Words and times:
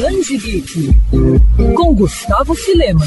Grande 0.00 0.38
Geek, 0.38 0.94
com 1.76 1.94
Gustavo 1.94 2.54
Filema. 2.54 3.04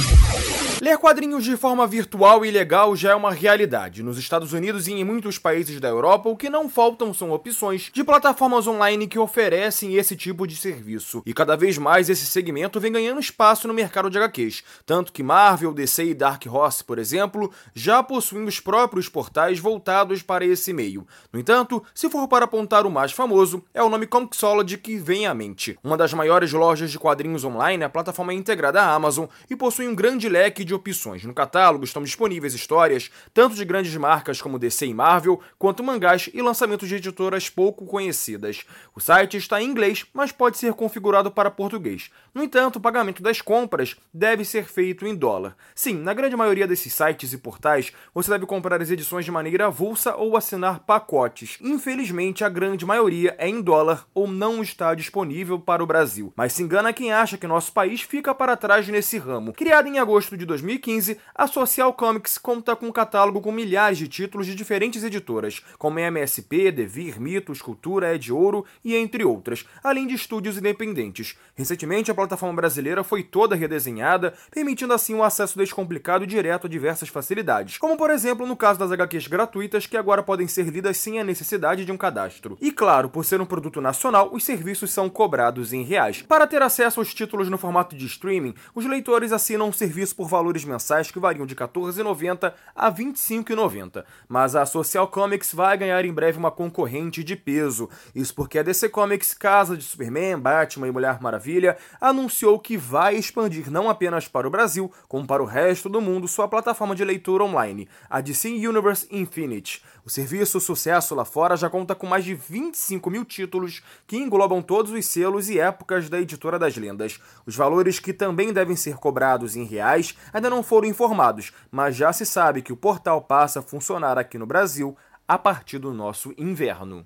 Ler 0.83 0.97
quadrinhos 0.97 1.45
de 1.45 1.55
forma 1.55 1.87
virtual 1.87 2.45
e 2.45 2.51
legal 2.51 2.93
já 2.93 3.11
é 3.11 3.15
uma 3.15 3.31
realidade. 3.31 4.03
Nos 4.03 4.17
Estados 4.17 4.51
Unidos 4.51 4.85
e 4.85 4.91
em 4.91 5.05
muitos 5.05 5.37
países 5.37 5.79
da 5.79 5.87
Europa, 5.87 6.27
o 6.27 6.35
que 6.35 6.49
não 6.49 6.67
faltam 6.67 7.13
são 7.13 7.31
opções 7.31 7.89
de 7.93 8.03
plataformas 8.03 8.67
online 8.67 9.07
que 9.07 9.17
oferecem 9.17 9.95
esse 9.95 10.13
tipo 10.13 10.45
de 10.45 10.57
serviço. 10.57 11.23
E 11.25 11.33
cada 11.33 11.55
vez 11.55 11.77
mais 11.77 12.09
esse 12.09 12.25
segmento 12.25 12.81
vem 12.81 12.91
ganhando 12.91 13.21
espaço 13.21 13.65
no 13.65 13.73
mercado 13.73 14.09
de 14.09 14.17
HQs. 14.17 14.61
Tanto 14.85 15.13
que 15.13 15.23
Marvel, 15.23 15.73
DC 15.73 16.03
e 16.03 16.13
Dark 16.13 16.43
Horse, 16.45 16.83
por 16.83 16.99
exemplo, 16.99 17.49
já 17.73 18.03
possuem 18.03 18.43
os 18.43 18.59
próprios 18.59 19.07
portais 19.07 19.59
voltados 19.59 20.21
para 20.21 20.43
esse 20.43 20.73
meio. 20.73 21.07
No 21.31 21.39
entanto, 21.39 21.81
se 21.95 22.09
for 22.09 22.27
para 22.27 22.43
apontar 22.43 22.85
o 22.85 22.91
mais 22.91 23.13
famoso, 23.13 23.63
é 23.73 23.81
o 23.81 23.87
nome 23.87 24.05
Comixology 24.05 24.77
que 24.77 24.97
vem 24.97 25.27
à 25.27 25.33
mente. 25.33 25.79
Uma 25.81 25.95
das 25.95 26.13
maiores 26.13 26.51
lojas 26.51 26.91
de 26.91 26.99
quadrinhos 26.99 27.45
online, 27.45 27.85
a 27.85 27.89
plataforma 27.89 28.33
é 28.33 28.35
integrada 28.35 28.81
à 28.81 28.93
Amazon 28.93 29.27
e 29.49 29.55
possui 29.55 29.87
um 29.87 29.95
grande 29.95 30.27
leque 30.27 30.65
de 30.65 30.72
de 30.73 30.75
opções. 30.75 31.23
No 31.23 31.33
catálogo 31.33 31.83
estão 31.83 32.03
disponíveis 32.03 32.53
histórias 32.53 33.11
tanto 33.33 33.55
de 33.55 33.63
grandes 33.63 33.95
marcas 33.95 34.41
como 34.41 34.59
DC 34.59 34.87
e 34.87 34.93
Marvel, 34.93 35.39
quanto 35.57 35.83
mangás 35.83 36.29
e 36.33 36.41
lançamentos 36.41 36.89
de 36.89 36.95
editoras 36.95 37.49
pouco 37.49 37.85
conhecidas. 37.85 38.65
O 38.95 38.99
site 38.99 39.37
está 39.37 39.61
em 39.61 39.69
inglês, 39.69 40.05
mas 40.13 40.31
pode 40.31 40.57
ser 40.57 40.73
configurado 40.73 41.31
para 41.31 41.51
português. 41.51 42.09
No 42.33 42.43
entanto, 42.43 42.77
o 42.77 42.81
pagamento 42.81 43.21
das 43.21 43.41
compras 43.41 43.95
deve 44.13 44.43
ser 44.43 44.65
feito 44.65 45.05
em 45.05 45.15
dólar. 45.15 45.55
Sim, 45.75 45.95
na 45.95 46.13
grande 46.13 46.35
maioria 46.35 46.67
desses 46.67 46.93
sites 46.93 47.31
e 47.31 47.37
portais, 47.37 47.91
você 48.13 48.31
deve 48.31 48.45
comprar 48.45 48.81
as 48.81 48.89
edições 48.89 49.25
de 49.25 49.31
maneira 49.31 49.67
avulsa 49.67 50.15
ou 50.15 50.35
assinar 50.35 50.79
pacotes. 50.79 51.57
Infelizmente, 51.61 52.43
a 52.43 52.49
grande 52.49 52.85
maioria 52.85 53.35
é 53.37 53.47
em 53.47 53.61
dólar 53.61 54.07
ou 54.13 54.27
não 54.27 54.63
está 54.63 54.95
disponível 54.95 55.59
para 55.59 55.83
o 55.83 55.87
Brasil. 55.87 56.33
Mas 56.35 56.53
se 56.53 56.63
engana 56.63 56.93
quem 56.93 57.11
acha 57.11 57.37
que 57.37 57.45
nosso 57.45 57.71
país 57.71 58.01
fica 58.01 58.33
para 58.33 58.57
trás 58.57 58.87
nesse 58.87 59.17
ramo. 59.17 59.53
Criado 59.53 59.87
em 59.87 59.99
agosto 59.99 60.35
de 60.35 60.45
2000, 60.45 60.62
2015, 60.63 61.17
a 61.35 61.45
Social 61.45 61.93
Comics 61.93 62.37
conta 62.37 62.75
com 62.75 62.87
um 62.87 62.91
catálogo 62.91 63.41
com 63.41 63.51
milhares 63.51 63.97
de 63.97 64.07
títulos 64.07 64.47
de 64.47 64.55
diferentes 64.55 65.03
editoras, 65.03 65.61
como 65.77 65.99
MSP, 65.99 66.71
Devir, 66.71 67.19
Mito, 67.19 67.51
Escultura, 67.51 68.15
Ed 68.15 68.31
Ouro 68.31 68.65
e 68.83 68.95
entre 68.95 69.25
outras, 69.25 69.65
além 69.83 70.07
de 70.07 70.15
estúdios 70.15 70.57
independentes. 70.57 71.37
Recentemente, 71.55 72.09
a 72.09 72.15
plataforma 72.15 72.55
brasileira 72.55 73.03
foi 73.03 73.23
toda 73.23 73.55
redesenhada, 73.55 74.33
permitindo 74.51 74.93
assim 74.93 75.13
um 75.13 75.23
acesso 75.23 75.57
descomplicado 75.57 76.23
e 76.23 76.27
direto 76.27 76.67
a 76.67 76.69
diversas 76.69 77.09
facilidades, 77.09 77.77
como 77.77 77.97
por 77.97 78.09
exemplo 78.09 78.47
no 78.47 78.55
caso 78.55 78.79
das 78.79 78.91
HQs 78.91 79.27
gratuitas, 79.27 79.85
que 79.85 79.97
agora 79.97 80.23
podem 80.23 80.47
ser 80.47 80.67
lidas 80.67 80.97
sem 80.97 81.19
a 81.19 81.23
necessidade 81.23 81.85
de 81.85 81.91
um 81.91 81.97
cadastro. 81.97 82.57
E 82.61 82.71
claro, 82.71 83.09
por 83.09 83.25
ser 83.25 83.41
um 83.41 83.45
produto 83.45 83.81
nacional, 83.81 84.29
os 84.31 84.43
serviços 84.43 84.91
são 84.91 85.09
cobrados 85.09 85.73
em 85.73 85.83
reais. 85.83 86.21
Para 86.21 86.47
ter 86.47 86.61
acesso 86.61 86.99
aos 86.99 87.13
títulos 87.13 87.49
no 87.49 87.57
formato 87.57 87.95
de 87.95 88.05
streaming, 88.05 88.53
os 88.73 88.85
leitores 88.85 89.31
assinam 89.31 89.67
um 89.67 89.73
serviço 89.73 90.15
por 90.15 90.27
valor 90.27 90.52
valores 90.53 90.65
mensais 90.65 91.11
que 91.11 91.19
variam 91.19 91.45
de 91.45 91.55
R$ 91.55 91.61
14,90 91.61 92.53
a 92.75 92.89
R$ 92.89 93.03
25,90. 93.03 94.03
Mas 94.27 94.55
a 94.55 94.65
Social 94.65 95.07
Comics 95.07 95.53
vai 95.53 95.77
ganhar 95.77 96.05
em 96.05 96.13
breve 96.13 96.37
uma 96.37 96.51
concorrente 96.51 97.23
de 97.23 97.35
peso. 97.35 97.89
Isso 98.13 98.33
porque 98.33 98.59
a 98.59 98.63
DC 98.63 98.89
Comics, 98.89 99.33
casa 99.33 99.75
de 99.75 99.83
Superman, 99.83 100.39
Batman 100.39 100.87
e 100.87 100.91
Mulher 100.91 101.19
Maravilha, 101.21 101.77
anunciou 101.99 102.59
que 102.59 102.77
vai 102.77 103.15
expandir 103.15 103.71
não 103.71 103.89
apenas 103.89 104.27
para 104.27 104.47
o 104.47 104.51
Brasil, 104.51 104.91
como 105.07 105.25
para 105.25 105.41
o 105.41 105.47
resto 105.47 105.89
do 105.89 106.01
mundo 106.01 106.27
sua 106.27 106.47
plataforma 106.47 106.95
de 106.95 107.03
leitura 107.03 107.43
online, 107.43 107.87
a 108.09 108.21
DC 108.21 108.49
Universe 108.49 109.07
Infinite. 109.11 109.83
O 110.05 110.09
serviço 110.09 110.59
Sucesso 110.59 111.15
lá 111.15 111.23
fora 111.23 111.55
já 111.55 111.69
conta 111.69 111.95
com 111.95 112.05
mais 112.05 112.25
de 112.25 112.35
25 112.35 113.09
mil 113.09 113.23
títulos 113.23 113.81
que 114.05 114.17
englobam 114.17 114.61
todos 114.61 114.91
os 114.91 115.05
selos 115.05 115.49
e 115.49 115.57
épocas 115.57 116.09
da 116.09 116.19
editora 116.19 116.59
das 116.59 116.75
lendas. 116.75 117.21
Os 117.45 117.55
valores 117.55 117.99
que 117.99 118.11
também 118.11 118.51
devem 118.51 118.75
ser 118.75 118.95
cobrados 118.95 119.55
em 119.55 119.63
reais 119.63 120.17
ainda 120.43 120.49
não 120.49 120.61
foram 120.61 120.87
informados, 120.87 121.53
mas 121.71 121.95
já 121.95 122.11
se 122.11 122.25
sabe 122.25 122.61
que 122.61 122.73
o 122.73 122.77
portal 122.77 123.21
passa 123.21 123.59
a 123.59 123.63
funcionar 123.63 124.17
aqui 124.17 124.37
no 124.37 124.45
Brasil 124.45 124.95
a 125.25 125.37
partir 125.37 125.79
do 125.79 125.93
nosso 125.93 126.33
inverno. 126.37 127.05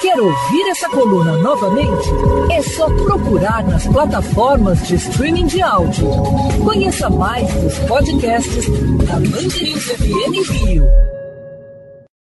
Quer 0.00 0.18
ouvir 0.18 0.68
essa 0.70 0.88
coluna 0.88 1.36
novamente? 1.38 2.08
É 2.52 2.62
só 2.62 2.86
procurar 3.04 3.64
nas 3.64 3.86
plataformas 3.86 4.86
de 4.86 4.94
streaming 4.96 5.46
de 5.46 5.62
áudio. 5.62 6.08
Conheça 6.64 7.10
mais 7.10 7.52
dos 7.54 7.78
podcasts 7.80 8.66
da 9.06 9.14
Mandirinhos 9.14 9.84
FM 9.84 10.50
Rio. 10.50 11.15